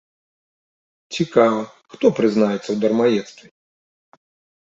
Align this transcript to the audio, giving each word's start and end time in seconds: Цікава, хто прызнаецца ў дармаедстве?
Цікава, 1.17 1.59
хто 1.93 2.05
прызнаецца 2.19 2.63
ў 2.71 2.77
дармаедстве? 2.85 3.47